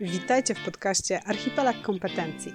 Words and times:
Witajcie 0.00 0.54
w 0.54 0.64
podcaście 0.64 1.20
Archipelag 1.24 1.82
Kompetencji. 1.82 2.54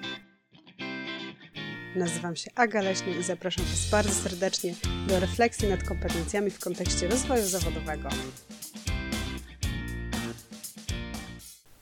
Nazywam 1.96 2.36
się 2.36 2.50
Aga 2.54 2.82
Leśny 2.82 3.12
i 3.20 3.22
zapraszam 3.22 3.64
Was 3.64 3.90
bardzo 3.90 4.10
serdecznie 4.10 4.74
do 5.08 5.20
refleksji 5.20 5.68
nad 5.68 5.82
kompetencjami 5.82 6.50
w 6.50 6.60
kontekście 6.60 7.08
rozwoju 7.08 7.46
zawodowego. 7.46 8.08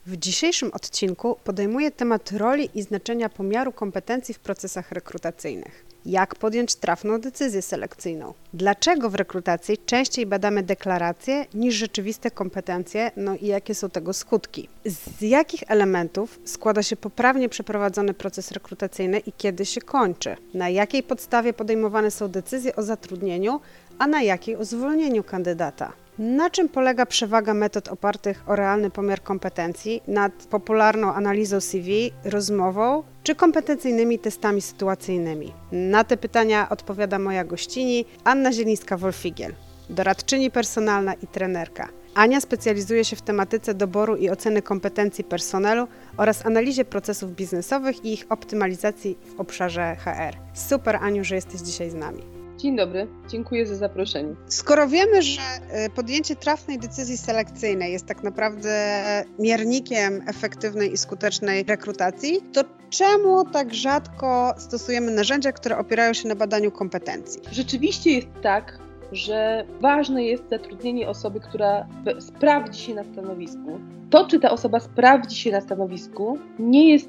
W 0.07 0.16
dzisiejszym 0.16 0.70
odcinku 0.73 1.36
podejmuję 1.45 1.90
temat 1.90 2.32
roli 2.32 2.70
i 2.74 2.82
znaczenia 2.82 3.29
pomiaru 3.29 3.72
kompetencji 3.72 4.34
w 4.34 4.38
procesach 4.38 4.92
rekrutacyjnych. 4.92 5.89
Jak 6.07 6.35
podjąć 6.35 6.75
trafną 6.75 7.21
decyzję 7.21 7.62
selekcyjną? 7.62 8.35
Dlaczego 8.55 9.11
w 9.11 9.14
rekrutacji 9.14 9.79
częściej 9.79 10.27
badamy 10.27 10.62
deklaracje 10.62 11.46
niż 11.55 11.75
rzeczywiste 11.75 12.30
kompetencje? 12.30 13.11
No 13.16 13.37
i 13.37 13.46
jakie 13.46 13.75
są 13.75 13.91
tego 13.91 14.12
skutki? 14.12 14.69
Z 14.84 15.23
jakich 15.23 15.62
elementów 15.69 16.41
składa 16.45 16.83
się 16.83 16.97
poprawnie 16.97 17.48
przeprowadzony 17.48 18.15
proces 18.15 18.51
rekrutacyjny 18.52 19.19
i 19.19 19.33
kiedy 19.33 19.66
się 19.66 19.80
kończy? 19.80 20.37
Na 20.55 20.69
jakiej 20.69 21.02
podstawie 21.02 21.52
podejmowane 21.52 22.10
są 22.10 22.29
decyzje 22.29 22.77
o 22.77 22.82
zatrudnieniu, 22.82 23.60
a 23.98 24.07
na 24.07 24.23
jakiej 24.23 24.57
o 24.57 24.65
zwolnieniu 24.65 25.24
kandydata? 25.24 25.93
Na 26.20 26.51
czym 26.51 26.69
polega 26.69 27.06
przewaga 27.06 27.55
metod 27.55 27.88
opartych 27.88 28.42
o 28.47 28.56
realny 28.56 28.91
pomiar 28.91 29.23
kompetencji 29.23 30.02
nad 30.09 30.33
popularną 30.33 31.15
analizą 31.15 31.60
CV, 31.60 32.10
rozmową 32.24 33.02
czy 33.23 33.34
kompetencyjnymi 33.34 34.19
testami 34.19 34.62
sytuacyjnymi? 34.62 35.52
Na 35.73 36.05
te 36.05 36.16
pytania 36.16 36.69
odpowiada 36.69 37.19
moja 37.19 37.45
gościni 37.45 38.05
Anna 38.24 38.51
Zielińska-Wolfigiel, 38.51 39.52
doradczyni 39.91 40.51
personalna 40.51 41.15
i 41.15 41.27
trenerka. 41.27 41.88
Ania 42.15 42.41
specjalizuje 42.41 43.05
się 43.05 43.16
w 43.16 43.23
tematyce 43.23 43.74
doboru 43.74 44.16
i 44.16 44.30
oceny 44.30 44.62
kompetencji 44.62 45.24
personelu 45.24 45.88
oraz 46.16 46.46
analizie 46.46 46.84
procesów 46.84 47.34
biznesowych 47.34 48.04
i 48.04 48.13
ich 48.13 48.26
optymalizacji 48.29 49.18
w 49.37 49.41
obszarze 49.41 49.96
HR. 49.96 50.37
Super 50.54 50.96
Aniu, 50.96 51.24
że 51.24 51.35
jesteś 51.35 51.60
dzisiaj 51.60 51.91
z 51.91 51.95
nami. 51.95 52.40
Dzień 52.63 52.77
dobry, 52.77 53.07
dziękuję 53.29 53.66
za 53.66 53.75
zaproszenie. 53.75 54.35
Skoro 54.47 54.89
wiemy, 54.89 55.23
że 55.23 55.41
e, 55.71 55.91
podjęcie 55.91 56.37
trafnej 56.37 56.79
decyzji 56.79 57.19
selekcyjnej 57.19 57.93
jest 57.93 58.07
tak 58.07 58.23
naprawdę 58.23 59.03
miernikiem 59.39 60.23
efektywnej 60.29 60.93
i 60.93 60.97
skutecznej 60.97 61.65
rekrutacji, 61.65 62.41
to 62.53 62.61
czemu 62.91 63.45
tak 63.45 63.75
rzadko 63.75 64.55
stosujemy 64.59 65.11
narzędzia, 65.11 65.53
które 65.53 65.78
opierają 65.78 66.12
się 66.12 66.28
na 66.28 66.34
badaniu 66.34 66.71
kompetencji? 66.71 67.43
Rzeczywiście 67.53 68.11
jest 68.11 68.28
tak, 68.43 68.78
że 69.12 69.65
ważne 69.81 70.25
jest 70.25 70.49
zatrudnienie 70.50 71.09
osoby, 71.09 71.41
która 71.41 71.87
sprawdzi 72.19 72.81
się 72.81 72.94
na 72.94 73.05
stanowisku. 73.05 73.81
To, 74.11 74.27
czy 74.27 74.41
ta 74.41 74.50
osoba 74.50 74.81
sprawdzi 74.81 75.37
się 75.37 75.50
na 75.53 75.61
stanowisku, 75.61 76.38
nie 76.59 76.93
jest 76.93 77.09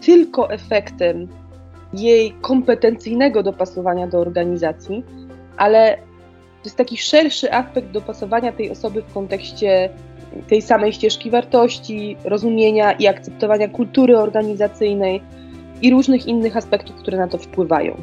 tylko 0.00 0.50
efektem 0.50 1.28
jej 1.92 2.32
kompetencyjnego 2.40 3.42
dopasowania 3.42 4.06
do 4.06 4.18
organizacji, 4.18 5.04
ale 5.56 5.96
to 6.58 6.64
jest 6.64 6.76
taki 6.76 6.96
szerszy 6.96 7.52
aspekt 7.52 7.90
dopasowania 7.90 8.52
tej 8.52 8.70
osoby 8.70 9.02
w 9.02 9.12
kontekście 9.12 9.90
tej 10.48 10.62
samej 10.62 10.92
ścieżki 10.92 11.30
wartości, 11.30 12.16
rozumienia 12.24 12.92
i 12.92 13.06
akceptowania 13.06 13.68
kultury 13.68 14.18
organizacyjnej 14.18 15.22
i 15.82 15.90
różnych 15.90 16.26
innych 16.26 16.56
aspektów, 16.56 16.96
które 16.96 17.18
na 17.18 17.28
to 17.28 17.38
wpływają. 17.38 17.96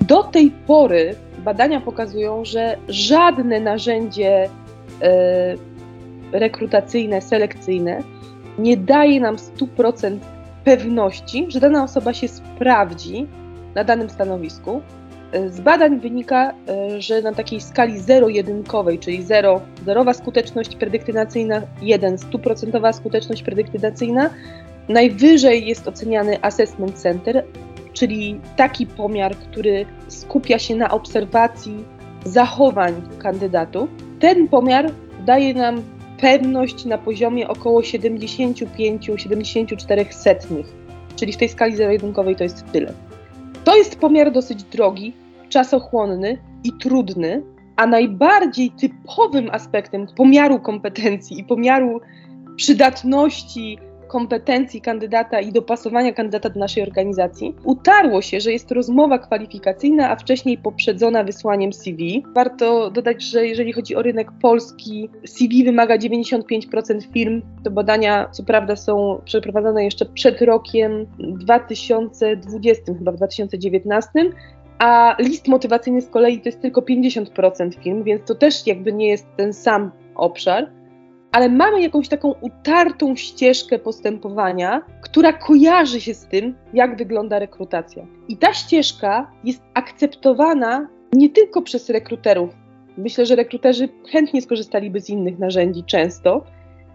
Do 0.00 0.22
tej 0.22 0.50
pory 0.50 1.14
badania 1.38 1.80
pokazują, 1.80 2.44
że 2.44 2.76
żadne 2.88 3.60
narzędzie 3.60 4.48
e, 5.02 5.54
rekrutacyjne, 6.32 7.20
selekcyjne 7.20 8.02
nie 8.58 8.76
daje 8.76 9.20
nam 9.20 9.36
100% 9.36 10.18
pewności, 10.64 11.46
że 11.48 11.60
dana 11.60 11.84
osoba 11.84 12.14
się 12.14 12.28
sprawdzi 12.28 13.26
na 13.74 13.84
danym 13.84 14.10
stanowisku. 14.10 14.82
Z 15.48 15.60
badań 15.60 16.00
wynika, 16.00 16.54
e, 16.68 17.00
że 17.00 17.22
na 17.22 17.32
takiej 17.32 17.60
skali 17.60 18.00
zero-jedynkowej, 18.00 18.98
czyli 18.98 19.22
0 19.22 19.60
zerowa 19.84 20.14
skuteczność 20.14 20.76
predyktynacyjna, 20.76 21.62
1 21.82 22.18
stuprocentowa 22.18 22.92
skuteczność 22.92 23.42
predyktynacyjna, 23.42 24.30
najwyżej 24.88 25.66
jest 25.66 25.88
oceniany 25.88 26.42
assessment 26.42 26.98
center, 26.98 27.44
czyli 27.92 28.40
taki 28.56 28.86
pomiar, 28.86 29.36
który 29.36 29.86
skupia 30.08 30.58
się 30.58 30.76
na 30.76 30.90
obserwacji 30.90 31.84
zachowań 32.24 33.02
kandydatów. 33.18 33.88
Ten 34.20 34.48
pomiar 34.48 34.90
daje 35.26 35.54
nam 35.54 35.82
pewność 36.24 36.84
na 36.84 36.98
poziomie 36.98 37.48
około 37.48 37.80
75-74 37.80 40.12
setnych, 40.12 40.66
czyli 41.16 41.32
w 41.32 41.36
tej 41.36 41.48
skali 41.48 41.76
zero-jedynkowej 41.76 42.36
to 42.36 42.44
jest 42.44 42.64
tyle. 42.72 42.92
To 43.64 43.76
jest 43.76 43.96
pomiar 43.96 44.32
dosyć 44.32 44.62
drogi, 44.62 45.12
czasochłonny 45.48 46.38
i 46.64 46.72
trudny, 46.72 47.42
a 47.76 47.86
najbardziej 47.86 48.70
typowym 48.70 49.50
aspektem 49.50 50.06
pomiaru 50.16 50.60
kompetencji 50.60 51.40
i 51.40 51.44
pomiaru 51.44 52.00
przydatności 52.56 53.78
kompetencji 54.14 54.80
kandydata 54.80 55.40
i 55.40 55.52
dopasowania 55.52 56.12
kandydata 56.12 56.50
do 56.50 56.60
naszej 56.60 56.82
organizacji, 56.82 57.54
utarło 57.64 58.22
się, 58.22 58.40
że 58.40 58.52
jest 58.52 58.68
to 58.68 58.74
rozmowa 58.74 59.18
kwalifikacyjna, 59.18 60.10
a 60.10 60.16
wcześniej 60.16 60.58
poprzedzona 60.58 61.24
wysłaniem 61.24 61.72
CV. 61.72 62.24
Warto 62.34 62.90
dodać, 62.90 63.22
że 63.22 63.46
jeżeli 63.46 63.72
chodzi 63.72 63.96
o 63.96 64.02
rynek 64.02 64.32
polski, 64.42 65.10
CV 65.26 65.64
wymaga 65.64 65.96
95% 65.96 67.12
firm. 67.12 67.42
To 67.64 67.70
badania, 67.70 68.28
co 68.32 68.42
prawda, 68.42 68.76
są 68.76 69.20
przeprowadzone 69.24 69.84
jeszcze 69.84 70.06
przed 70.06 70.42
rokiem 70.42 71.06
2020, 71.18 72.94
chyba 72.98 73.12
w 73.12 73.16
2019 73.16 74.10
a 74.78 75.16
list 75.18 75.48
motywacyjny 75.48 76.00
z 76.00 76.08
kolei 76.08 76.40
to 76.40 76.48
jest 76.48 76.60
tylko 76.60 76.80
50% 76.80 77.82
firm, 77.82 78.04
więc 78.04 78.24
to 78.24 78.34
też 78.34 78.66
jakby 78.66 78.92
nie 78.92 79.08
jest 79.08 79.26
ten 79.36 79.52
sam 79.52 79.90
obszar 80.14 80.70
ale 81.34 81.48
mamy 81.48 81.82
jakąś 81.82 82.08
taką 82.08 82.34
utartą 82.40 83.16
ścieżkę 83.16 83.78
postępowania, 83.78 84.82
która 85.02 85.32
kojarzy 85.32 86.00
się 86.00 86.14
z 86.14 86.26
tym, 86.26 86.54
jak 86.74 86.96
wygląda 86.96 87.38
rekrutacja. 87.38 88.06
I 88.28 88.36
ta 88.36 88.52
ścieżka 88.52 89.30
jest 89.44 89.62
akceptowana 89.74 90.88
nie 91.12 91.30
tylko 91.30 91.62
przez 91.62 91.90
rekruterów. 91.90 92.50
Myślę, 92.96 93.26
że 93.26 93.36
rekruterzy 93.36 93.88
chętnie 94.10 94.42
skorzystaliby 94.42 95.00
z 95.00 95.10
innych 95.10 95.38
narzędzi 95.38 95.84
często, 95.84 96.44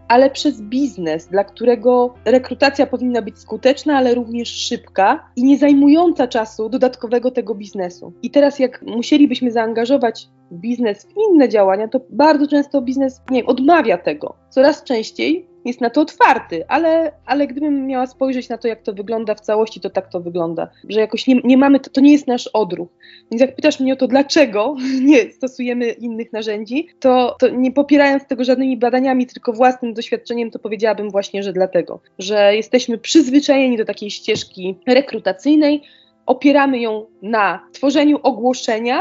ale 0.08 0.30
przez 0.30 0.62
biznes, 0.62 1.28
dla 1.28 1.44
którego 1.44 2.14
rekrutacja 2.26 2.88
powinna 2.88 3.22
być 3.22 3.40
skuteczna, 3.40 3.98
ale 3.98 4.16
również 4.16 4.50
szybka 4.50 5.30
i 5.36 5.44
nie 5.44 5.58
zajmująca 5.58 6.28
czasu 6.28 6.70
dodatkowego 6.70 7.32
tego 7.32 7.56
biznesu. 7.56 8.14
I 8.24 8.32
teraz, 8.32 8.60
jak 8.60 8.82
musielibyśmy 8.82 9.52
zaangażować 9.52 10.28
biznes 10.52 11.06
w 11.06 11.14
inne 11.30 11.50
działania, 11.50 11.88
to 11.88 12.02
bardzo 12.10 12.48
często 12.48 12.82
biznes 12.82 13.22
nie 13.30 13.46
odmawia 13.46 13.98
tego. 13.98 14.36
Coraz 14.50 14.84
częściej 14.84 15.50
jest 15.66 15.82
na 15.82 15.90
to 15.90 16.02
otwarty, 16.02 16.68
ale, 16.68 17.12
ale 17.26 17.48
gdybym 17.48 17.88
miała 17.88 18.08
spojrzeć 18.08 18.50
na 18.50 18.58
to, 18.58 18.68
jak 18.68 18.82
to 18.82 18.94
wygląda 18.94 19.36
w 19.36 19.40
całości, 19.40 19.80
to 19.80 19.90
tak 19.90 20.10
to 20.10 20.20
wygląda, 20.20 20.68
że 20.90 21.00
jakoś 21.00 21.28
nie, 21.28 21.42
nie 21.44 21.58
mamy, 21.58 21.80
to, 21.80 21.90
to 21.90 22.02
nie 22.02 22.12
jest 22.12 22.28
nasz 22.28 22.48
odruch. 22.48 22.90
Więc 23.32 23.42
jak 23.42 23.56
pytasz 23.56 23.80
mnie 23.80 23.94
o 23.94 23.96
to, 23.96 24.08
dlaczego 24.08 24.76
nie 25.12 25.32
stosujemy 25.32 25.90
innych 25.90 26.34
narzędzi, 26.34 26.88
to, 27.00 27.36
to 27.40 27.50
nie 27.50 27.72
popierając 27.72 28.28
tego 28.28 28.44
żadnymi 28.44 28.78
badaniami, 28.78 29.28
tylko 29.28 29.54
własnym 29.54 29.94
doświadczeniem, 29.94 30.52
to 30.52 30.60
powiedziałabym 30.60 31.10
właśnie, 31.10 31.44
że 31.44 31.54
dlatego, 31.54 32.00
że 32.20 32.56
jesteśmy 32.56 32.98
przyzwyczajeni 32.98 33.78
do 33.78 33.86
takiej 33.86 34.12
ścieżki 34.12 34.76
rekrutacyjnej, 34.88 35.84
opieramy 36.30 36.80
ją 36.80 37.06
na 37.22 37.68
tworzeniu 37.72 38.20
ogłoszenia, 38.24 39.00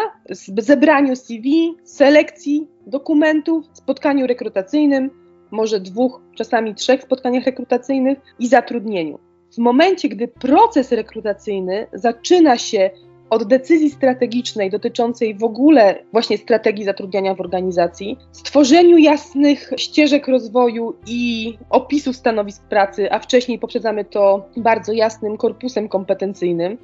zebraniu 0.58 1.16
CV, 1.16 1.74
selekcji 1.84 2.68
dokumentów, 2.86 3.64
spotkaniu 3.72 4.26
rekrutacyjnym, 4.26 5.10
może 5.50 5.80
dwóch, 5.80 6.20
czasami 6.34 6.74
trzech 6.74 7.02
spotkaniach 7.02 7.44
rekrutacyjnych 7.44 8.18
i 8.38 8.48
zatrudnieniu. 8.48 9.18
W 9.54 9.58
momencie, 9.58 10.08
gdy 10.08 10.28
proces 10.28 10.92
rekrutacyjny 10.92 11.86
zaczyna 11.92 12.58
się 12.58 12.90
od 13.30 13.44
decyzji 13.44 13.90
strategicznej 13.90 14.70
dotyczącej 14.70 15.34
w 15.34 15.44
ogóle 15.44 16.04
właśnie 16.12 16.38
strategii 16.38 16.84
zatrudniania 16.84 17.34
w 17.34 17.40
organizacji, 17.40 18.16
stworzeniu 18.32 18.98
jasnych 18.98 19.70
ścieżek 19.76 20.28
rozwoju 20.28 20.94
i 21.06 21.54
opisów 21.70 22.16
stanowisk 22.16 22.62
pracy, 22.62 23.12
a 23.12 23.18
wcześniej 23.18 23.58
poprzedzamy 23.58 24.04
to 24.04 24.46
bardzo 24.56 24.92
jasnym 24.92 25.36
korpusem 25.36 25.88
kompetencyjnym, 25.88 26.78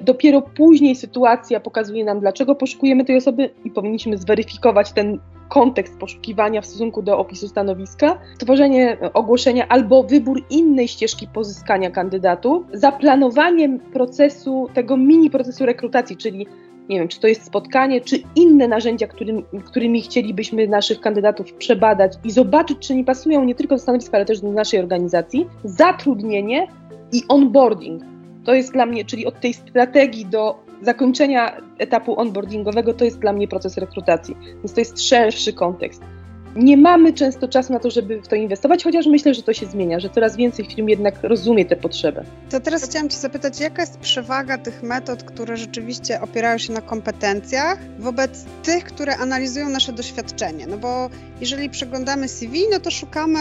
dopiero 0.00 0.42
później 0.42 0.96
sytuacja 0.96 1.60
pokazuje 1.60 2.04
nam, 2.04 2.20
dlaczego 2.20 2.54
poszukujemy 2.54 3.04
tej 3.04 3.16
osoby 3.16 3.50
i 3.64 3.70
powinniśmy 3.70 4.16
zweryfikować 4.16 4.92
ten 4.92 5.18
kontekst 5.48 5.98
poszukiwania 5.98 6.60
w 6.60 6.66
stosunku 6.66 7.02
do 7.02 7.18
opisu 7.18 7.48
stanowiska, 7.48 8.18
tworzenie 8.38 8.96
ogłoszenia 9.14 9.68
albo 9.68 10.02
wybór 10.02 10.42
innej 10.50 10.88
ścieżki 10.88 11.28
pozyskania 11.28 11.90
kandydatów, 11.90 12.66
zaplanowaniem 12.72 13.78
procesu, 13.78 14.68
tego 14.74 14.96
mini 14.96 15.30
procesu 15.30 15.66
rekrutacji, 15.66 16.16
czyli 16.16 16.46
nie 16.88 16.98
wiem, 16.98 17.08
czy 17.08 17.20
to 17.20 17.28
jest 17.28 17.44
spotkanie, 17.44 18.00
czy 18.00 18.16
inne 18.36 18.68
narzędzia, 18.68 19.06
którym, 19.06 19.42
którymi 19.64 20.02
chcielibyśmy 20.02 20.68
naszych 20.68 21.00
kandydatów 21.00 21.52
przebadać 21.52 22.12
i 22.24 22.30
zobaczyć, 22.30 22.78
czy 22.78 22.94
nie 22.94 23.04
pasują 23.04 23.44
nie 23.44 23.54
tylko 23.54 23.74
do 23.74 23.78
stanowiska, 23.78 24.16
ale 24.16 24.26
też 24.26 24.40
do 24.40 24.52
naszej 24.52 24.80
organizacji, 24.80 25.46
zatrudnienie 25.64 26.66
i 27.12 27.22
onboarding. 27.28 28.09
To 28.44 28.54
jest 28.54 28.72
dla 28.72 28.86
mnie, 28.86 29.04
czyli 29.04 29.26
od 29.26 29.40
tej 29.40 29.54
strategii 29.54 30.26
do 30.26 30.58
zakończenia 30.82 31.56
etapu 31.78 32.20
onboardingowego, 32.20 32.94
to 32.94 33.04
jest 33.04 33.18
dla 33.18 33.32
mnie 33.32 33.48
proces 33.48 33.76
rekrutacji. 33.76 34.36
Więc 34.54 34.74
to 34.74 34.80
jest 34.80 35.02
szerszy 35.02 35.52
kontekst 35.52 36.02
nie 36.56 36.76
mamy 36.76 37.12
często 37.12 37.48
czasu 37.48 37.72
na 37.72 37.78
to, 37.78 37.90
żeby 37.90 38.22
w 38.22 38.28
to 38.28 38.36
inwestować, 38.36 38.84
chociaż 38.84 39.06
myślę, 39.06 39.34
że 39.34 39.42
to 39.42 39.52
się 39.52 39.66
zmienia, 39.66 40.00
że 40.00 40.10
coraz 40.10 40.36
więcej 40.36 40.64
firm 40.64 40.88
jednak 40.88 41.22
rozumie 41.22 41.64
te 41.64 41.76
potrzeby. 41.76 42.24
To 42.50 42.60
teraz 42.60 42.84
chciałam 42.84 43.08
Cię 43.08 43.16
zapytać, 43.16 43.60
jaka 43.60 43.82
jest 43.82 43.98
przewaga 43.98 44.58
tych 44.58 44.82
metod, 44.82 45.22
które 45.22 45.56
rzeczywiście 45.56 46.20
opierają 46.20 46.58
się 46.58 46.72
na 46.72 46.80
kompetencjach, 46.80 47.78
wobec 47.98 48.44
tych, 48.62 48.84
które 48.84 49.16
analizują 49.16 49.68
nasze 49.68 49.92
doświadczenie? 49.92 50.66
No 50.66 50.76
bo 50.76 51.10
jeżeli 51.40 51.70
przeglądamy 51.70 52.28
CV, 52.28 52.64
no 52.70 52.80
to 52.80 52.90
szukamy 52.90 53.38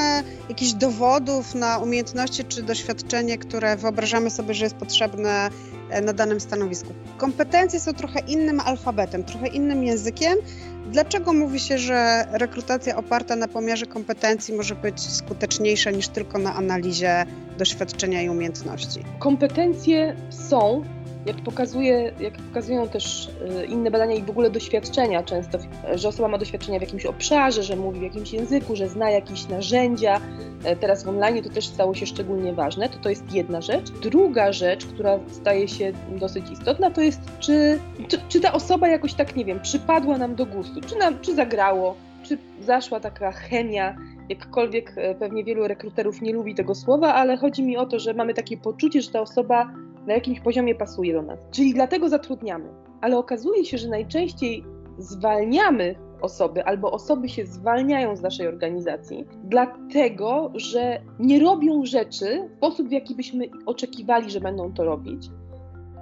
jakichś 0.50 0.72
dowodów 0.72 1.56
na 1.56 1.78
umiejętności 1.78 2.44
czy 2.44 2.64
doświadczenie, 2.64 3.38
które 3.38 3.78
wyobrażamy 3.78 4.30
sobie, 4.30 4.54
że 4.54 4.66
jest 4.66 4.76
potrzebne 4.76 5.50
e, 5.90 6.02
na 6.02 6.14
danym 6.14 6.40
stanowisku. 6.40 6.94
Kompetencje 7.18 7.80
są 7.80 7.94
trochę 7.94 8.20
innym 8.20 8.60
alfabetem, 8.60 9.24
trochę 9.24 9.48
innym 9.48 9.84
językiem, 9.84 10.38
Dlaczego 10.86 11.34
mówi 11.34 11.60
się, 11.60 11.78
że 11.78 12.28
rekrutacja 12.32 12.96
oparta 12.98 13.36
na 13.36 13.48
pomiarze 13.48 13.86
kompetencji 13.86 14.54
może 14.54 14.76
być 14.76 15.02
skuteczniejsza 15.02 15.92
niż 15.92 16.08
tylko 16.08 16.38
na 16.38 16.56
analizie 16.56 17.26
doświadczenia 17.58 18.22
i 18.22 18.30
umiejętności? 18.30 19.04
Kompetencje 19.20 20.16
są 20.30 20.84
jak, 21.26 21.38
pokazuje, 21.38 22.12
jak 22.20 22.34
pokazują 22.34 22.88
też 22.88 23.30
y, 23.62 23.66
inne 23.66 23.92
badania 23.92 24.16
i 24.16 24.24
w 24.24 24.30
ogóle 24.30 24.50
doświadczenia 24.50 25.24
często, 25.24 25.58
że 25.96 26.08
osoba 26.08 26.28
ma 26.28 26.38
doświadczenia 26.38 26.80
w 26.80 26.82
jakimś 26.82 27.06
obszarze, 27.06 27.64
że 27.64 27.76
mówi 27.76 28.00
w 28.00 28.04
jakimś 28.04 28.34
języku, 28.34 28.76
że 28.76 28.90
zna 28.90 29.10
jakieś 29.10 29.48
narzędzia, 29.48 30.22
e, 30.64 30.76
teraz 30.76 31.04
w 31.04 31.10
online 31.10 31.44
to 31.44 31.50
też 31.50 31.68
stało 31.68 31.96
się 31.96 32.06
szczególnie 32.06 32.54
ważne, 32.54 32.90
to 32.90 33.00
to 33.00 33.10
jest 33.10 33.34
jedna 33.34 33.62
rzecz. 33.62 33.92
Druga 33.92 34.54
rzecz, 34.54 34.86
która 34.86 35.20
staje 35.32 35.68
się 35.68 35.92
dosyć 36.20 36.52
istotna, 36.52 36.92
to 36.92 37.02
jest 37.02 37.22
czy, 37.40 37.80
czy, 38.08 38.18
czy 38.30 38.40
ta 38.40 38.54
osoba 38.54 38.88
jakoś 38.88 39.14
tak, 39.14 39.36
nie 39.36 39.46
wiem, 39.46 39.60
przypadła 39.60 40.18
nam 40.18 40.36
do 40.36 40.46
gustu, 40.46 40.82
czy, 40.82 40.96
nam, 40.96 41.20
czy 41.22 41.36
zagrało, 41.36 41.96
czy 42.24 42.38
zaszła 42.62 43.00
taka 43.00 43.32
chemia, 43.32 43.96
jakkolwiek 44.30 44.94
e, 44.96 45.16
pewnie 45.16 45.44
wielu 45.44 45.68
rekruterów 45.68 46.22
nie 46.22 46.34
lubi 46.34 46.56
tego 46.56 46.76
słowa, 46.76 47.14
ale 47.14 47.38
chodzi 47.38 47.64
mi 47.64 47.78
o 47.78 47.86
to, 47.86 48.00
że 48.00 48.14
mamy 48.14 48.34
takie 48.34 48.58
poczucie, 48.58 49.02
że 49.02 49.12
ta 49.12 49.22
osoba 49.22 49.74
na 50.08 50.14
jakimś 50.14 50.40
poziomie 50.40 50.76
pasuje 50.76 51.14
do 51.14 51.22
nas. 51.22 51.40
Czyli 51.52 51.74
dlatego 51.74 52.10
zatrudniamy. 52.10 52.70
Ale 53.02 53.18
okazuje 53.18 53.66
się, 53.66 53.78
że 53.78 53.90
najczęściej 53.90 54.64
zwalniamy 54.98 55.96
osoby 56.22 56.66
albo 56.66 56.92
osoby 56.92 57.30
się 57.30 57.46
zwalniają 57.46 58.16
z 58.16 58.22
naszej 58.22 58.48
organizacji, 58.48 59.26
dlatego 59.44 60.52
że 60.56 61.02
nie 61.20 61.40
robią 61.40 61.86
rzeczy 61.86 62.50
w 62.54 62.58
sposób, 62.58 62.88
w 62.88 62.92
jaki 62.92 63.16
byśmy 63.16 63.50
oczekiwali, 63.66 64.32
że 64.32 64.40
będą 64.40 64.74
to 64.74 64.84
robić, 64.84 65.30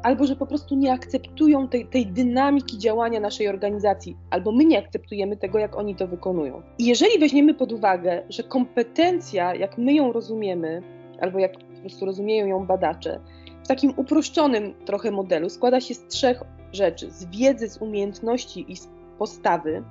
albo 0.04 0.26
że 0.26 0.36
po 0.36 0.46
prostu 0.46 0.76
nie 0.76 0.94
akceptują 0.94 1.68
tej, 1.68 1.88
tej 1.88 2.06
dynamiki 2.06 2.78
działania 2.78 3.20
naszej 3.20 3.48
organizacji, 3.48 4.18
albo 4.30 4.52
my 4.52 4.66
nie 4.66 4.80
akceptujemy 4.80 5.38
tego, 5.38 5.60
jak 5.60 5.78
oni 5.78 5.96
to 5.96 6.08
wykonują. 6.08 6.62
I 6.78 6.86
jeżeli 6.86 7.20
weźmiemy 7.20 7.54
pod 7.54 7.72
uwagę, 7.72 8.24
że 8.30 8.44
kompetencja, 8.44 9.56
jak 9.56 9.78
my 9.78 9.94
ją 9.94 10.12
rozumiemy, 10.12 10.82
albo 11.22 11.40
jak 11.40 11.54
po 11.54 11.82
prostu 11.82 12.06
rozumieją 12.06 12.48
ją 12.48 12.66
badacze, 12.66 13.20
w 13.68 13.70
takim 13.70 13.94
uproszczonym 13.96 14.74
trochę 14.86 15.12
modelu 15.12 15.50
składa 15.50 15.82
się 15.82 15.94
z 15.94 16.08
trzech 16.08 16.44
rzeczy: 16.74 17.12
z 17.12 17.26
wiedzy, 17.26 17.70
z 17.70 17.78
umiejętności 17.78 18.72
i 18.72 18.78
z 18.78 18.88
postawy, 19.18 19.84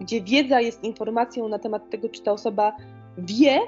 gdzie 0.00 0.20
wiedza 0.20 0.60
jest 0.60 0.84
informacją 0.84 1.48
na 1.48 1.58
temat 1.58 1.90
tego, 1.90 2.08
czy 2.08 2.22
ta 2.22 2.32
osoba 2.32 2.76
wie, 3.18 3.60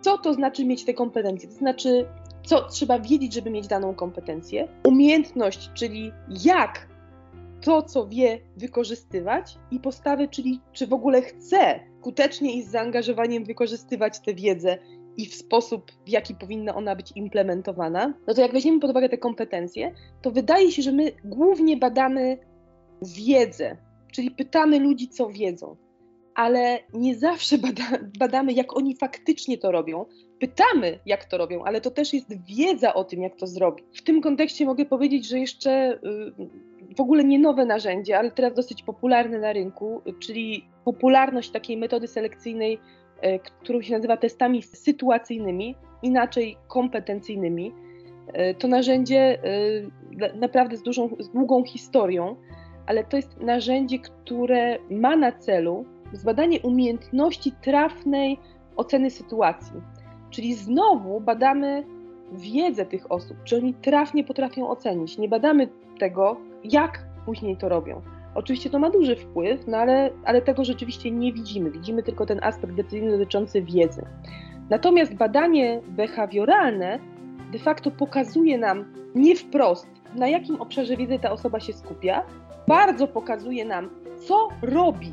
co 0.00 0.18
to 0.18 0.34
znaczy 0.34 0.64
mieć 0.64 0.84
te 0.84 0.94
kompetencje, 0.94 1.48
to 1.48 1.54
znaczy, 1.54 2.06
co 2.44 2.68
trzeba 2.68 2.98
wiedzieć, 2.98 3.32
żeby 3.32 3.50
mieć 3.50 3.66
daną 3.66 3.94
kompetencję. 3.94 4.68
Umiejętność, 4.84 5.70
czyli 5.74 6.12
jak 6.44 6.88
to, 7.60 7.82
co 7.82 8.06
wie, 8.06 8.38
wykorzystywać, 8.56 9.58
i 9.70 9.80
postawy, 9.80 10.28
czyli 10.28 10.60
czy 10.72 10.86
w 10.86 10.92
ogóle 10.92 11.22
chce 11.22 11.80
skutecznie 12.00 12.56
i 12.56 12.62
z 12.62 12.70
zaangażowaniem 12.70 13.44
wykorzystywać 13.44 14.20
tę 14.20 14.34
wiedzę 14.34 14.78
i 15.16 15.26
w 15.26 15.34
sposób, 15.34 15.92
w 16.06 16.08
jaki 16.08 16.34
powinna 16.34 16.74
ona 16.74 16.96
być 16.96 17.12
implementowana, 17.14 18.14
no 18.26 18.34
to 18.34 18.40
jak 18.40 18.52
weźmiemy 18.52 18.80
pod 18.80 18.90
uwagę 18.90 19.08
te 19.08 19.18
kompetencje, 19.18 19.94
to 20.22 20.30
wydaje 20.30 20.72
się, 20.72 20.82
że 20.82 20.92
my 20.92 21.12
głównie 21.24 21.76
badamy 21.76 22.38
wiedzę, 23.02 23.76
czyli 24.12 24.30
pytamy 24.30 24.78
ludzi, 24.78 25.08
co 25.08 25.28
wiedzą, 25.28 25.76
ale 26.34 26.78
nie 26.94 27.14
zawsze 27.14 27.58
bada, 27.58 27.84
badamy, 28.18 28.52
jak 28.52 28.76
oni 28.76 28.96
faktycznie 28.96 29.58
to 29.58 29.72
robią. 29.72 30.04
Pytamy, 30.40 30.98
jak 31.06 31.24
to 31.24 31.38
robią, 31.38 31.64
ale 31.64 31.80
to 31.80 31.90
też 31.90 32.14
jest 32.14 32.44
wiedza 32.44 32.94
o 32.94 33.04
tym, 33.04 33.22
jak 33.22 33.36
to 33.36 33.46
zrobić. 33.46 33.86
W 33.94 34.02
tym 34.02 34.20
kontekście 34.20 34.64
mogę 34.64 34.84
powiedzieć, 34.84 35.28
że 35.28 35.38
jeszcze 35.38 35.92
y, 35.92 36.96
w 36.96 37.00
ogóle 37.00 37.24
nie 37.24 37.38
nowe 37.38 37.66
narzędzie, 37.66 38.18
ale 38.18 38.30
teraz 38.30 38.54
dosyć 38.54 38.82
popularne 38.82 39.38
na 39.38 39.52
rynku, 39.52 40.02
czyli 40.20 40.68
popularność 40.84 41.50
takiej 41.50 41.76
metody 41.76 42.08
selekcyjnej 42.08 42.78
E, 43.20 43.38
którą 43.38 43.82
się 43.82 43.94
nazywa 43.94 44.16
testami 44.16 44.62
sytuacyjnymi, 44.62 45.76
inaczej 46.02 46.56
kompetencyjnymi. 46.68 47.72
E, 48.32 48.54
to 48.54 48.68
narzędzie 48.68 49.38
e, 50.22 50.36
naprawdę 50.38 50.76
z, 50.76 50.82
dużą, 50.82 51.08
z 51.18 51.28
długą 51.28 51.64
historią, 51.64 52.36
ale 52.86 53.04
to 53.04 53.16
jest 53.16 53.40
narzędzie, 53.40 53.98
które 53.98 54.78
ma 54.90 55.16
na 55.16 55.32
celu 55.32 55.84
zbadanie 56.12 56.60
umiejętności 56.60 57.52
trafnej 57.52 58.38
oceny 58.76 59.10
sytuacji. 59.10 59.80
Czyli 60.30 60.54
znowu 60.54 61.20
badamy 61.20 61.84
wiedzę 62.32 62.86
tych 62.86 63.12
osób, 63.12 63.36
czy 63.44 63.56
oni 63.56 63.74
trafnie 63.74 64.24
potrafią 64.24 64.68
ocenić. 64.68 65.18
Nie 65.18 65.28
badamy 65.28 65.68
tego, 65.98 66.36
jak 66.64 67.06
później 67.24 67.56
to 67.56 67.68
robią. 67.68 68.02
Oczywiście 68.36 68.70
to 68.70 68.78
ma 68.78 68.90
duży 68.90 69.16
wpływ, 69.16 69.66
no 69.66 69.76
ale, 69.76 70.10
ale 70.24 70.42
tego 70.42 70.64
rzeczywiście 70.64 71.10
nie 71.10 71.32
widzimy. 71.32 71.70
Widzimy 71.70 72.02
tylko 72.02 72.26
ten 72.26 72.40
aspekt 72.42 72.74
decyzyjny 72.74 73.10
dotyczący 73.18 73.62
wiedzy. 73.62 74.02
Natomiast 74.70 75.14
badanie 75.14 75.80
behawioralne 75.88 76.98
de 77.52 77.58
facto 77.58 77.90
pokazuje 77.90 78.58
nam 78.58 78.84
nie 79.14 79.36
wprost, 79.36 79.86
na 80.14 80.28
jakim 80.28 80.60
obszarze 80.60 80.96
wiedzy 80.96 81.18
ta 81.18 81.30
osoba 81.30 81.60
się 81.60 81.72
skupia, 81.72 82.22
bardzo 82.68 83.08
pokazuje 83.08 83.64
nam, 83.64 83.90
co 84.28 84.48
robi 84.62 85.12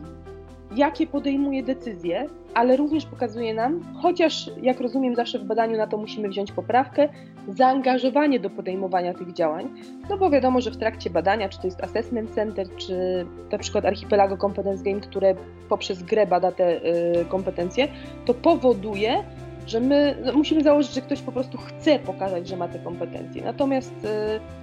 jakie 0.75 1.07
podejmuje 1.07 1.63
decyzje, 1.63 2.25
ale 2.53 2.77
również 2.77 3.05
pokazuje 3.05 3.53
nam, 3.53 3.81
chociaż 4.01 4.49
jak 4.61 4.79
rozumiem, 4.79 5.15
zawsze 5.15 5.39
w 5.39 5.43
badaniu 5.43 5.77
na 5.77 5.87
to 5.87 5.97
musimy 5.97 6.29
wziąć 6.29 6.51
poprawkę, 6.51 7.09
zaangażowanie 7.47 8.39
do 8.39 8.49
podejmowania 8.49 9.13
tych 9.13 9.33
działań, 9.33 9.69
no 10.09 10.17
bo 10.17 10.29
wiadomo, 10.29 10.61
że 10.61 10.71
w 10.71 10.77
trakcie 10.77 11.09
badania, 11.09 11.49
czy 11.49 11.59
to 11.59 11.67
jest 11.67 11.83
Assessment 11.83 12.31
Center, 12.31 12.67
czy 12.75 13.25
na 13.51 13.57
przykład 13.57 13.85
Archipelago 13.85 14.37
Competence 14.37 14.83
Game, 14.83 14.99
które 14.99 15.35
poprzez 15.69 16.03
grę 16.03 16.27
bada 16.27 16.51
te 16.51 16.85
y, 17.21 17.25
kompetencje, 17.25 17.87
to 18.25 18.33
powoduje, 18.33 19.23
że 19.67 19.79
my 19.79 20.15
no, 20.25 20.33
musimy 20.33 20.63
założyć, 20.63 20.93
że 20.93 21.01
ktoś 21.01 21.21
po 21.21 21.31
prostu 21.31 21.57
chce 21.57 21.99
pokazać, 21.99 22.47
że 22.47 22.57
ma 22.57 22.67
te 22.67 22.79
kompetencje. 22.79 23.43
Natomiast 23.43 23.93
y, 24.05 24.07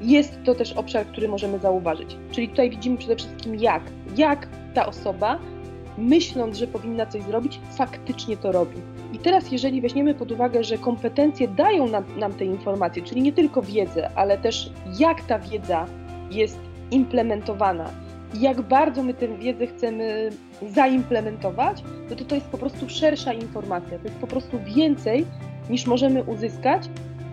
jest 0.00 0.38
to 0.44 0.54
też 0.54 0.72
obszar, 0.72 1.06
który 1.06 1.28
możemy 1.28 1.58
zauważyć. 1.58 2.16
Czyli 2.30 2.48
tutaj 2.48 2.70
widzimy 2.70 2.96
przede 2.96 3.16
wszystkim 3.16 3.54
jak, 3.54 3.82
jak 4.16 4.48
ta 4.74 4.86
osoba 4.86 5.38
myśląc, 6.00 6.56
że 6.56 6.66
powinna 6.66 7.06
coś 7.06 7.22
zrobić, 7.22 7.60
faktycznie 7.70 8.36
to 8.36 8.52
robi. 8.52 8.76
I 9.12 9.18
teraz, 9.18 9.52
jeżeli 9.52 9.80
weźmiemy 9.80 10.14
pod 10.14 10.32
uwagę, 10.32 10.64
że 10.64 10.78
kompetencje 10.78 11.48
dają 11.48 11.88
nam, 11.88 12.04
nam 12.18 12.32
te 12.32 12.44
informacje, 12.44 13.02
czyli 13.02 13.22
nie 13.22 13.32
tylko 13.32 13.62
wiedzę, 13.62 14.10
ale 14.14 14.38
też 14.38 14.70
jak 14.98 15.24
ta 15.24 15.38
wiedza 15.38 15.86
jest 16.30 16.60
implementowana, 16.90 17.90
jak 18.34 18.62
bardzo 18.62 19.02
my 19.02 19.14
tę 19.14 19.28
wiedzę 19.28 19.66
chcemy 19.66 20.30
zaimplementować, 20.68 21.82
no 22.10 22.16
to 22.16 22.24
to 22.24 22.34
jest 22.34 22.46
po 22.46 22.58
prostu 22.58 22.88
szersza 22.88 23.32
informacja. 23.32 23.98
To 23.98 24.04
jest 24.04 24.20
po 24.20 24.26
prostu 24.26 24.58
więcej 24.76 25.26
niż 25.70 25.86
możemy 25.86 26.24
uzyskać, 26.24 26.88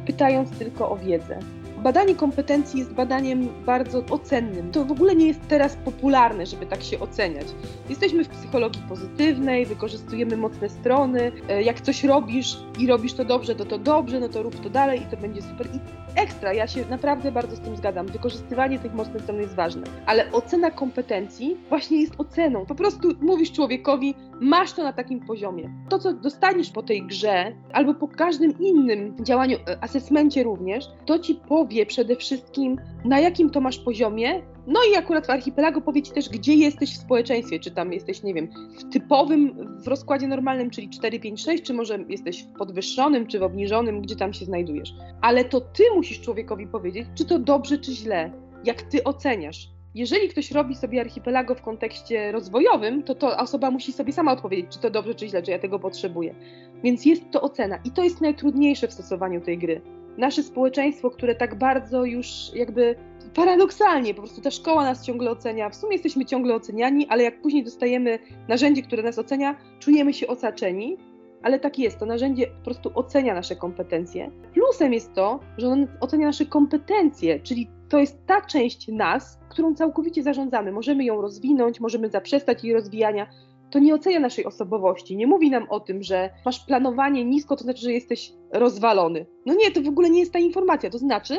pytając 0.05 0.51
tylko 0.51 0.89
o 0.89 0.95
wiedzę. 0.95 1.39
Badanie 1.88 2.15
kompetencji 2.15 2.79
jest 2.79 2.94
badaniem 2.94 3.50
bardzo 3.65 4.03
ocennym. 4.10 4.72
To 4.72 4.86
w 4.86 4.91
ogóle 4.91 5.15
nie 5.15 5.27
jest 5.27 5.39
teraz 5.48 5.75
popularne, 5.75 6.46
żeby 6.46 6.65
tak 6.65 6.84
się 6.84 7.00
oceniać. 7.00 7.48
Jesteśmy 7.89 8.24
w 8.24 8.29
psychologii 8.29 8.82
pozytywnej, 8.89 9.65
wykorzystujemy 9.65 10.38
mocne 10.38 10.70
strony. 10.70 11.32
E, 11.50 11.63
jak 11.63 11.82
coś 11.82 12.03
robisz 12.03 12.58
i 12.79 12.88
robisz 12.88 13.13
to 13.13 13.25
dobrze, 13.25 13.56
to 13.56 13.65
to 13.65 13.77
dobrze, 13.77 14.20
no 14.20 14.29
to 14.29 14.44
rób 14.44 14.60
to 14.63 14.70
dalej 14.70 15.01
i 15.01 15.06
to 15.06 15.17
będzie 15.17 15.41
super. 15.41 15.67
I 15.67 15.79
ekstra, 16.17 16.53
ja 16.53 16.67
się 16.67 16.86
naprawdę 16.89 17.31
bardzo 17.31 17.55
z 17.55 17.59
tym 17.59 17.77
zgadzam. 17.77 18.07
Wykorzystywanie 18.07 18.79
tych 18.79 18.93
mocnych 18.93 19.21
stron 19.24 19.41
jest 19.41 19.55
ważne. 19.55 19.83
Ale 20.05 20.31
ocena 20.31 20.71
kompetencji 20.71 21.57
właśnie 21.69 22.01
jest 22.01 22.13
oceną. 22.17 22.65
Po 22.65 22.75
prostu 22.75 23.09
mówisz 23.21 23.51
człowiekowi, 23.51 24.15
masz 24.41 24.74
to 24.74 24.83
na 24.83 24.93
takim 24.93 25.19
poziomie. 25.19 25.69
To, 25.89 26.00
co 26.00 26.13
dostaniesz 26.13 26.69
po 26.69 26.83
tej 26.83 27.03
grze, 27.03 27.51
albo 27.74 27.93
po 27.93 28.07
każdym 28.07 28.59
innym 28.59 29.15
działaniu, 29.25 29.57
e, 29.57 29.83
asesmencie 29.83 30.43
również, 30.43 30.86
to 31.05 31.19
ci 31.19 31.36
powie 31.36 31.86
przede 31.86 32.15
wszystkim, 32.15 32.79
na 33.05 33.19
jakim 33.19 33.50
to 33.50 33.62
masz 33.62 33.79
poziomie. 33.79 34.41
No 34.67 34.79
i 34.93 34.95
akurat 34.95 35.27
w 35.27 35.29
archipelagu 35.29 35.81
powie 35.81 36.01
ci 36.01 36.12
też, 36.12 36.29
gdzie 36.29 36.53
jesteś 36.53 36.93
w 36.93 37.01
społeczeństwie, 37.01 37.59
czy 37.59 37.71
tam 37.71 37.93
jesteś, 37.93 38.24
nie 38.24 38.33
wiem, 38.33 38.47
w 38.79 38.93
typowym, 38.93 39.53
w 39.83 39.88
rozkładzie 39.88 40.27
normalnym, 40.27 40.69
czyli 40.69 40.89
4, 40.89 41.19
5, 41.19 41.43
6, 41.43 41.63
czy 41.63 41.74
może 41.74 42.00
jesteś 42.09 42.43
w 42.43 42.57
podwyższonym, 42.57 43.27
czy 43.27 43.39
w 43.39 43.43
obniżonym, 43.43 44.01
gdzie 44.01 44.15
tam 44.15 44.33
się 44.33 44.45
znajdujesz. 44.45 44.93
Ale 45.21 45.45
to 45.45 45.62
ty 45.62 45.83
musisz 45.95 46.21
człowiekowi 46.21 46.67
powiedzieć, 46.67 47.07
czy 47.15 47.25
to 47.25 47.39
dobrze, 47.39 47.77
czy 47.77 47.91
źle, 47.91 48.31
jak 48.63 48.81
ty 48.81 49.03
oceniasz 49.03 49.77
jeżeli 49.97 50.29
ktoś 50.29 50.51
robi 50.51 50.75
sobie 50.75 51.01
archipelago 51.01 51.55
w 51.55 51.62
kontekście 51.62 52.31
rozwojowym, 52.31 53.03
to 53.03 53.15
to 53.15 53.38
osoba 53.38 53.71
musi 53.71 53.93
sobie 53.93 54.13
sama 54.13 54.31
odpowiedzieć, 54.31 54.65
czy 54.69 54.79
to 54.79 54.89
dobrze, 54.89 55.15
czy 55.15 55.27
źle, 55.27 55.43
czy 55.43 55.51
ja 55.51 55.59
tego 55.59 55.79
potrzebuję. 55.79 56.36
Więc 56.83 57.05
jest 57.05 57.31
to 57.31 57.41
ocena 57.41 57.79
i 57.86 57.91
to 57.91 58.03
jest 58.03 58.21
najtrudniejsze 58.21 58.88
w 58.88 58.93
stosowaniu 58.93 59.41
tej 59.41 59.57
gry. 59.57 59.81
Nasze 60.17 60.43
społeczeństwo, 60.43 61.09
które 61.09 61.36
tak 61.36 61.55
bardzo 61.55 62.05
już 62.05 62.51
jakby 62.53 62.95
paradoksalnie, 63.38 64.13
po 64.13 64.22
prostu 64.22 64.41
ta 64.41 64.51
szkoła 64.51 64.84
nas 64.84 65.06
ciągle 65.06 65.32
ocenia, 65.32 65.70
w 65.70 65.75
sumie 65.75 65.94
jesteśmy 65.94 66.25
ciągle 66.25 66.56
oceniani, 66.56 67.08
ale 67.10 67.24
jak 67.24 67.41
później 67.41 67.63
dostajemy 67.63 68.20
narzędzie, 68.48 68.82
które 68.82 69.03
nas 69.03 69.20
ocenia, 69.20 69.56
czujemy 69.79 70.13
się 70.13 70.27
osaczeni, 70.27 70.98
ale 71.44 71.60
tak 71.60 71.79
jest, 71.79 72.00
to 72.00 72.06
narzędzie 72.06 72.48
po 72.48 72.63
prostu 72.63 72.91
ocenia 72.96 73.34
nasze 73.34 73.56
kompetencje. 73.56 74.32
Plusem 74.53 74.94
jest 74.94 75.13
to, 75.13 75.39
że 75.58 75.67
ono 75.67 75.88
ocenia 76.00 76.25
nasze 76.25 76.46
kompetencje, 76.46 77.39
czyli 77.39 77.70
to 77.89 78.00
jest 78.00 78.25
ta 78.25 78.41
część 78.41 78.88
nas, 78.88 79.39
którą 79.50 79.75
całkowicie 79.75 80.24
zarządzamy. 80.24 80.72
Możemy 80.72 81.03
ją 81.03 81.22
rozwinąć, 81.22 81.79
możemy 81.79 82.10
zaprzestać 82.10 82.63
jej 82.63 82.74
rozwijania. 82.74 83.27
To 83.72 83.79
nie 83.79 83.96
ocenia 83.96 84.20
naszej 84.20 84.46
osobowości, 84.46 85.17
nie 85.17 85.27
mówi 85.27 85.50
nam 85.50 85.67
o 85.70 85.79
tym, 85.79 86.03
że 86.03 86.29
masz 86.46 86.65
planowanie 86.65 87.25
nisko, 87.25 87.56
to 87.56 87.63
znaczy, 87.63 87.82
że 87.82 87.91
jesteś 87.91 88.34
rozwalony. 88.53 89.25
No 89.46 89.53
nie, 89.53 89.72
to 89.72 89.82
w 89.82 89.88
ogóle 89.88 90.10
nie 90.10 90.20
jest 90.20 90.34
ta 90.34 90.39
informacja. 90.39 90.89
To 90.89 90.98
znaczy, 90.98 91.38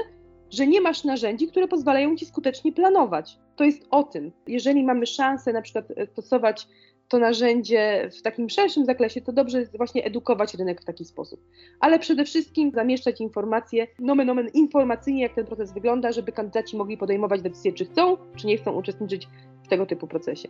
że 0.50 0.66
nie 0.66 0.80
masz 0.80 1.04
narzędzi, 1.04 1.48
które 1.48 1.68
pozwalają 1.68 2.16
ci 2.16 2.26
skutecznie 2.26 2.72
planować. 2.72 3.38
To 3.56 3.64
jest 3.64 3.86
o 3.90 4.02
tym. 4.02 4.32
Jeżeli 4.46 4.84
mamy 4.84 5.06
szansę 5.06 5.52
na 5.52 5.62
przykład 5.62 5.84
e, 5.96 6.06
stosować 6.06 6.68
to 7.08 7.18
narzędzie 7.18 8.10
w 8.18 8.22
takim 8.22 8.48
szerszym 8.48 8.84
zakresie, 8.84 9.20
to 9.20 9.32
dobrze 9.32 9.60
jest 9.60 9.76
właśnie 9.76 10.04
edukować 10.04 10.54
rynek 10.54 10.82
w 10.82 10.84
taki 10.84 11.04
sposób. 11.04 11.40
Ale 11.80 11.98
przede 11.98 12.24
wszystkim 12.24 12.70
zamieszczać 12.74 13.20
informacje, 13.20 13.86
nomen 13.98 14.30
omen 14.30 14.48
informacyjnie, 14.54 15.22
jak 15.22 15.34
ten 15.34 15.46
proces 15.46 15.72
wygląda, 15.72 16.12
żeby 16.12 16.32
kandydaci 16.32 16.76
mogli 16.76 16.96
podejmować 16.96 17.42
decyzję, 17.42 17.72
czy 17.72 17.84
chcą, 17.84 18.16
czy 18.36 18.46
nie 18.46 18.58
chcą 18.58 18.72
uczestniczyć 18.72 19.28
w 19.64 19.68
tego 19.68 19.86
typu 19.86 20.06
procesie. 20.06 20.48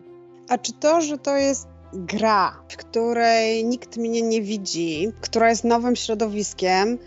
A 0.49 0.59
czy 0.59 0.73
to, 0.73 1.01
że 1.01 1.19
to 1.19 1.37
jest 1.37 1.69
gra, 1.93 2.63
w 2.69 2.77
której 2.77 3.65
nikt 3.65 3.97
mnie 3.97 4.23
nie 4.23 4.43
widzi, 4.43 5.09
która 5.21 5.49
jest 5.49 5.65
nowym 5.65 5.97
środowiskiem, 5.97 6.99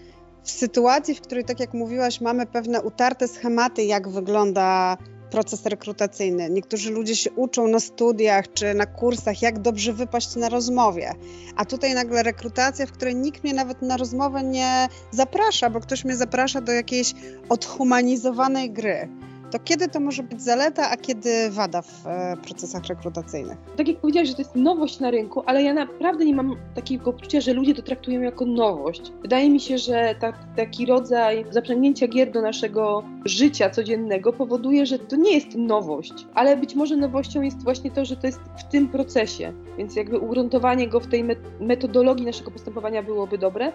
w 0.43 0.51
sytuacji, 0.51 1.15
w 1.15 1.21
której, 1.21 1.45
tak 1.45 1.60
jak 1.60 1.74
mówiłaś, 1.74 2.21
mamy 2.21 2.45
pewne 2.45 2.81
utarte 2.81 3.27
schematy, 3.27 3.83
jak 3.83 4.10
wygląda 4.10 4.98
proces 5.31 5.65
rekrutacyjny. 5.65 6.50
Niektórzy 6.50 6.91
ludzie 6.91 7.15
się 7.15 7.31
uczą 7.31 7.67
na 7.67 7.79
studiach 7.79 8.53
czy 8.53 8.74
na 8.74 8.86
kursach, 8.86 9.41
jak 9.41 9.60
dobrze 9.60 9.93
wypaść 9.93 10.36
na 10.36 10.50
rozmowie. 10.50 11.13
A 11.55 11.65
tutaj 11.65 11.93
nagle 11.93 12.24
rekrutacja, 12.24 12.86
w 12.86 12.91
której 12.91 13.15
nikt 13.15 13.43
mnie 13.43 13.53
nawet 13.53 13.81
na 13.81 13.98
rozmowę 13.98 14.43
nie 14.43 14.88
zaprasza, 15.12 15.69
bo 15.69 15.79
ktoś 15.79 16.05
mnie 16.05 16.15
zaprasza 16.15 16.62
do 16.62 16.71
jakiejś 16.71 17.13
odhumanizowanej 17.50 18.71
gry 18.71 19.10
to 19.51 19.60
kiedy 19.60 19.88
to 19.88 20.00
może 20.00 20.24
być 20.24 20.41
zaleta, 20.41 20.91
a 20.91 20.98
kiedy 20.98 21.50
wada 21.50 21.81
w 21.81 22.08
e, 22.08 22.38
procesach 22.43 22.86
rekrutacyjnych? 22.86 23.58
Tak 23.77 23.88
jak 23.88 23.98
powiedziałaś, 23.98 24.29
że 24.29 24.36
to 24.36 24.41
jest 24.41 24.55
nowość 24.55 25.00
na 25.00 25.12
rynku, 25.12 25.43
ale 25.46 25.63
ja 25.63 25.74
naprawdę 25.74 26.25
nie 26.25 26.36
mam 26.36 26.55
takiego 26.75 27.13
poczucia, 27.13 27.41
że 27.41 27.53
ludzie 27.53 27.75
to 27.75 27.81
traktują 27.81 28.22
jako 28.22 28.46
nowość. 28.46 29.01
Wydaje 29.22 29.50
mi 29.50 29.60
się, 29.60 29.77
że 29.77 30.15
ta, 30.20 30.34
taki 30.55 30.86
rodzaj 30.86 31.46
zaprzęgnięcia 31.50 32.08
gier 32.08 32.31
do 32.31 32.41
naszego 32.41 33.03
życia 33.25 33.70
codziennego 33.70 34.34
powoduje, 34.34 34.86
że 34.86 35.00
to 35.00 35.15
nie 35.15 35.34
jest 35.36 35.55
nowość, 35.55 36.13
ale 36.34 36.58
być 36.58 36.75
może 36.75 36.98
nowością 36.98 37.41
jest 37.41 37.63
właśnie 37.63 37.91
to, 37.91 38.05
że 38.05 38.17
to 38.17 38.27
jest 38.27 38.39
w 38.58 38.72
tym 38.72 38.88
procesie, 38.88 39.53
więc 39.77 39.96
jakby 39.96 40.20
ugruntowanie 40.20 40.88
go 40.88 41.00
w 41.00 41.08
tej 41.08 41.25
metodologii 41.60 42.25
naszego 42.25 42.51
postępowania 42.51 43.03
byłoby 43.03 43.38
dobre. 43.38 43.72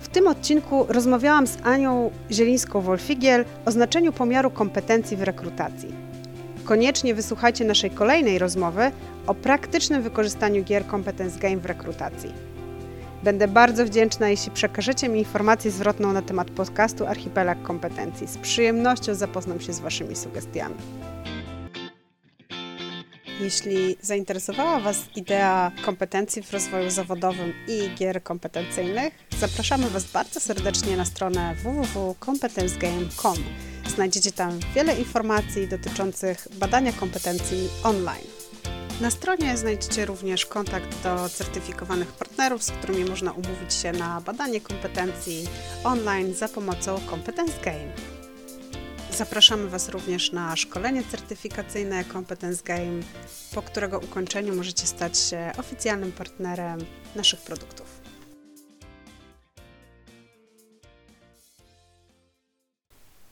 W 0.00 0.08
tym 0.08 0.28
odcinku 0.28 0.86
rozmawiałam 0.88 1.46
z 1.46 1.58
Anią 1.64 2.10
Zielińską-Wolfigiel 2.30 3.44
o 3.66 3.70
znaczeniu 3.70 4.12
pomiaru 4.12 4.50
kompetencji 4.98 5.16
w 5.16 5.22
rekrutacji. 5.22 5.94
Koniecznie 6.64 7.14
wysłuchajcie 7.14 7.64
naszej 7.64 7.90
kolejnej 7.90 8.38
rozmowy 8.38 8.90
o 9.26 9.34
praktycznym 9.34 10.02
wykorzystaniu 10.02 10.64
gier 10.64 10.86
Competence 10.86 11.38
Game 11.38 11.56
w 11.56 11.66
rekrutacji. 11.66 12.32
Będę 13.22 13.48
bardzo 13.48 13.84
wdzięczna, 13.84 14.28
jeśli 14.28 14.50
przekażecie 14.50 15.08
mi 15.08 15.18
informację 15.18 15.70
zwrotną 15.70 16.12
na 16.12 16.22
temat 16.22 16.50
podcastu 16.50 17.06
Archipelag 17.06 17.62
Kompetencji. 17.62 18.26
Z 18.26 18.38
przyjemnością 18.38 19.14
zapoznam 19.14 19.60
się 19.60 19.72
z 19.72 19.80
Waszymi 19.80 20.16
sugestiami. 20.16 20.74
Jeśli 23.40 23.96
zainteresowała 24.02 24.80
Was 24.80 25.04
idea 25.16 25.72
kompetencji 25.84 26.42
w 26.42 26.52
rozwoju 26.52 26.90
zawodowym 26.90 27.52
i 27.68 27.94
gier 27.94 28.22
kompetencyjnych, 28.22 29.14
zapraszamy 29.38 29.90
Was 29.90 30.04
bardzo 30.04 30.40
serdecznie 30.40 30.96
na 30.96 31.04
stronę 31.04 31.54
www.competencegame.com. 31.62 33.36
Znajdziecie 33.98 34.32
tam 34.32 34.60
wiele 34.74 34.98
informacji 34.98 35.68
dotyczących 35.68 36.48
badania 36.58 36.92
kompetencji 36.92 37.68
online. 37.82 38.26
Na 39.00 39.10
stronie 39.10 39.56
znajdziecie 39.56 40.06
również 40.06 40.46
kontakt 40.46 41.02
do 41.02 41.28
certyfikowanych 41.28 42.12
partnerów, 42.12 42.62
z 42.62 42.70
którymi 42.70 43.04
można 43.04 43.32
umówić 43.32 43.74
się 43.74 43.92
na 43.92 44.20
badanie 44.20 44.60
kompetencji 44.60 45.48
online 45.84 46.34
za 46.34 46.48
pomocą 46.48 47.00
Competence 47.10 47.52
Game. 47.64 47.92
Zapraszamy 49.16 49.68
Was 49.68 49.88
również 49.88 50.32
na 50.32 50.56
szkolenie 50.56 51.02
certyfikacyjne 51.10 52.04
Competence 52.04 52.62
Game, 52.64 53.02
po 53.54 53.62
którego 53.62 53.98
ukończeniu 53.98 54.54
możecie 54.54 54.86
stać 54.86 55.18
się 55.18 55.52
oficjalnym 55.58 56.12
partnerem 56.12 56.80
naszych 57.16 57.40
produktów. 57.40 57.97